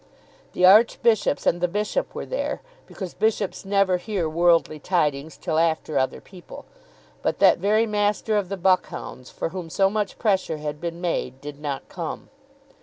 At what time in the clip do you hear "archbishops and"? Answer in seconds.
0.65-1.61